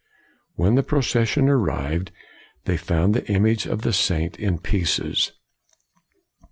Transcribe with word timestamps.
When 0.55 0.73
the 0.73 0.81
proces 0.81 1.29
sion 1.29 1.47
arrived, 1.47 2.11
they 2.65 2.75
found 2.75 3.13
the 3.13 3.23
image 3.31 3.67
of 3.67 3.83
the 3.83 3.93
saint 3.93 4.35
in 4.39 4.57
pieces. 4.57 5.31